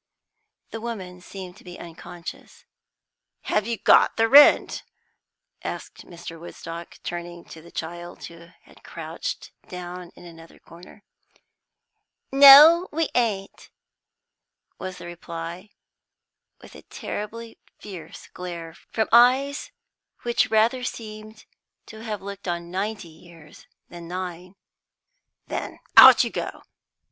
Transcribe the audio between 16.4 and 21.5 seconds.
with a terribly fierce glare from eyes which rather seemed